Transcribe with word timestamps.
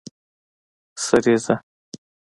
سریزه 1.05 1.55